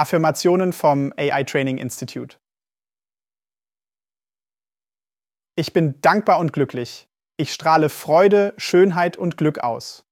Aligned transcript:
Affirmationen 0.00 0.72
vom 0.72 1.12
AI 1.16 1.44
Training 1.44 1.76
Institute. 1.78 2.38
Ich 5.56 5.74
bin 5.74 6.00
dankbar 6.00 6.38
und 6.38 6.54
glücklich. 6.54 7.06
Ich 7.36 7.52
strahle 7.52 7.90
Freude, 7.90 8.54
Schönheit 8.56 9.18
und 9.18 9.36
Glück 9.36 9.58
aus. 9.58 10.06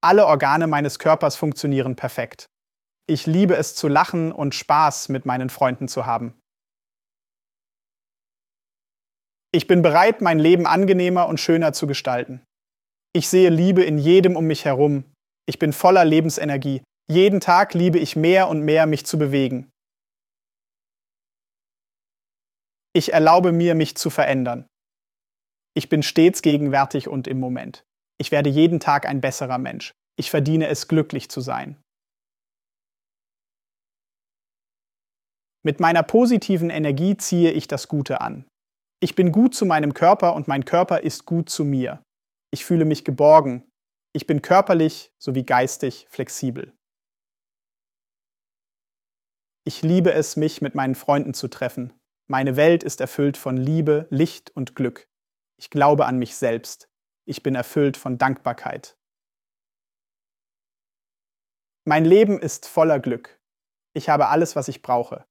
Alle 0.00 0.26
Organe 0.26 0.66
meines 0.66 0.98
Körpers 0.98 1.36
funktionieren 1.36 1.94
perfekt. 1.94 2.46
Ich 3.06 3.26
liebe 3.26 3.56
es 3.56 3.74
zu 3.74 3.88
lachen 3.88 4.32
und 4.32 4.54
Spaß 4.54 5.08
mit 5.10 5.26
meinen 5.26 5.50
Freunden 5.50 5.88
zu 5.88 6.06
haben. 6.06 6.38
Ich 9.52 9.66
bin 9.66 9.82
bereit, 9.82 10.20
mein 10.20 10.38
Leben 10.38 10.66
angenehmer 10.66 11.26
und 11.26 11.40
schöner 11.40 11.72
zu 11.72 11.86
gestalten. 11.86 12.42
Ich 13.14 13.28
sehe 13.28 13.50
Liebe 13.50 13.82
in 13.82 13.98
jedem 13.98 14.36
um 14.36 14.46
mich 14.46 14.64
herum. 14.64 15.04
Ich 15.46 15.58
bin 15.58 15.72
voller 15.72 16.04
Lebensenergie. 16.04 16.82
Jeden 17.10 17.40
Tag 17.40 17.72
liebe 17.72 17.98
ich 17.98 18.16
mehr 18.16 18.48
und 18.48 18.62
mehr, 18.62 18.86
mich 18.86 19.06
zu 19.06 19.18
bewegen. 19.18 19.70
Ich 22.94 23.12
erlaube 23.14 23.52
mir, 23.52 23.74
mich 23.74 23.96
zu 23.96 24.10
verändern. 24.10 24.66
Ich 25.74 25.88
bin 25.88 26.02
stets 26.02 26.42
gegenwärtig 26.42 27.08
und 27.08 27.26
im 27.26 27.40
Moment. 27.40 27.84
Ich 28.20 28.30
werde 28.30 28.50
jeden 28.50 28.80
Tag 28.80 29.06
ein 29.06 29.20
besserer 29.20 29.58
Mensch. 29.58 29.92
Ich 30.18 30.30
verdiene 30.30 30.66
es, 30.68 30.88
glücklich 30.88 31.30
zu 31.30 31.40
sein. 31.40 31.80
Mit 35.64 35.80
meiner 35.80 36.02
positiven 36.02 36.70
Energie 36.70 37.16
ziehe 37.16 37.52
ich 37.52 37.68
das 37.68 37.88
Gute 37.88 38.20
an. 38.20 38.46
Ich 39.00 39.14
bin 39.14 39.32
gut 39.32 39.54
zu 39.54 39.64
meinem 39.64 39.94
Körper 39.94 40.34
und 40.34 40.48
mein 40.48 40.64
Körper 40.64 41.00
ist 41.00 41.24
gut 41.24 41.48
zu 41.48 41.64
mir. 41.64 42.02
Ich 42.52 42.64
fühle 42.64 42.84
mich 42.84 43.04
geborgen. 43.04 43.68
Ich 44.14 44.26
bin 44.26 44.42
körperlich 44.42 45.10
sowie 45.22 45.44
geistig 45.44 46.06
flexibel. 46.10 46.77
Ich 49.68 49.82
liebe 49.82 50.14
es, 50.14 50.36
mich 50.36 50.62
mit 50.62 50.74
meinen 50.74 50.94
Freunden 50.94 51.34
zu 51.34 51.46
treffen. 51.46 51.92
Meine 52.26 52.56
Welt 52.56 52.82
ist 52.82 53.02
erfüllt 53.02 53.36
von 53.36 53.58
Liebe, 53.58 54.06
Licht 54.08 54.50
und 54.56 54.74
Glück. 54.74 55.10
Ich 55.58 55.68
glaube 55.68 56.06
an 56.06 56.18
mich 56.18 56.36
selbst. 56.36 56.88
Ich 57.26 57.42
bin 57.42 57.54
erfüllt 57.54 57.98
von 57.98 58.16
Dankbarkeit. 58.16 58.96
Mein 61.84 62.06
Leben 62.06 62.38
ist 62.40 62.66
voller 62.66 62.98
Glück. 62.98 63.42
Ich 63.92 64.08
habe 64.08 64.28
alles, 64.28 64.56
was 64.56 64.68
ich 64.68 64.80
brauche. 64.80 65.26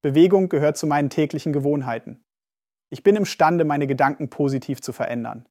Bewegung 0.00 0.48
gehört 0.48 0.76
zu 0.76 0.86
meinen 0.86 1.10
täglichen 1.10 1.52
Gewohnheiten. 1.52 2.24
Ich 2.88 3.02
bin 3.02 3.16
imstande, 3.16 3.64
meine 3.64 3.88
Gedanken 3.88 4.30
positiv 4.30 4.80
zu 4.80 4.92
verändern. 4.92 5.48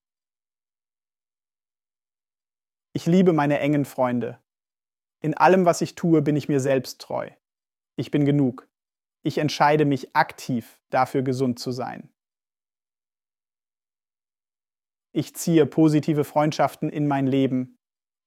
Ich 2.94 3.08
liebe 3.08 3.34
meine 3.34 3.60
engen 3.60 3.84
Freunde. 3.84 4.42
In 5.20 5.34
allem, 5.34 5.66
was 5.66 5.82
ich 5.82 5.96
tue, 5.96 6.22
bin 6.22 6.38
ich 6.38 6.48
mir 6.48 6.62
selbst 6.62 7.02
treu. 7.02 7.30
Ich 7.96 8.12
bin 8.12 8.26
genug. 8.26 8.68
Ich 9.24 9.38
entscheide 9.38 9.86
mich 9.86 10.16
aktiv 10.16 10.80
dafür, 10.90 11.22
gesund 11.22 11.60
zu 11.60 11.72
sein. 11.72 12.10
Ich 15.12 15.34
ziehe 15.34 15.66
positive 15.66 16.26
Freundschaften 16.26 16.90
in 16.90 17.08
mein 17.08 17.26
Leben. 17.26 17.78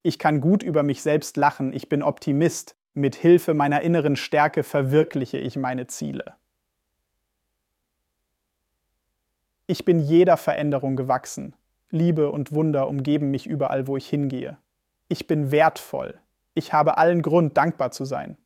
Ich 0.03 0.19
kann 0.19 0.41
gut 0.41 0.63
über 0.63 0.83
mich 0.83 1.03
selbst 1.03 1.37
lachen. 1.37 1.73
Ich 1.73 1.89
bin 1.89 2.03
Optimist. 2.03 2.77
Mit 2.95 3.15
Hilfe 3.15 3.55
meiner 3.55 3.83
inneren 3.83 4.17
Stärke 4.17 4.63
verwirkliche 4.63 5.39
ich 5.39 5.57
meine 5.57 5.87
Ziele. 5.87 6.35
Ich 9.67 9.85
bin 9.85 10.01
jeder 10.01 10.37
Veränderung 10.37 10.97
gewachsen. 10.97 11.55
Liebe 11.91 12.31
und 12.31 12.53
Wunder 12.53 12.89
umgeben 12.89 13.31
mich 13.31 13.47
überall, 13.47 13.87
wo 13.87 13.97
ich 13.97 14.09
hingehe. 14.09 14.57
Ich 15.09 15.27
bin 15.27 15.51
wertvoll. 15.51 16.19
Ich 16.55 16.73
habe 16.73 16.97
allen 16.97 17.23
Grund, 17.23 17.57
dankbar 17.57 17.91
zu 17.91 18.05
sein. 18.05 18.39